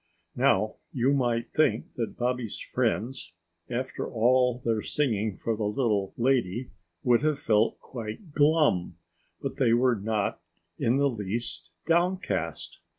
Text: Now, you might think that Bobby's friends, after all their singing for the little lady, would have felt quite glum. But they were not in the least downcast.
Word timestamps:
Now, 0.35 0.77
you 0.91 1.13
might 1.13 1.51
think 1.51 1.93
that 1.93 2.17
Bobby's 2.17 2.57
friends, 2.59 3.33
after 3.69 4.09
all 4.09 4.57
their 4.57 4.81
singing 4.81 5.37
for 5.37 5.55
the 5.55 5.65
little 5.65 6.15
lady, 6.17 6.71
would 7.03 7.21
have 7.21 7.37
felt 7.39 7.79
quite 7.79 8.31
glum. 8.31 8.97
But 9.43 9.57
they 9.57 9.75
were 9.75 9.93
not 9.95 10.41
in 10.79 10.97
the 10.97 11.07
least 11.11 11.69
downcast. 11.85 12.79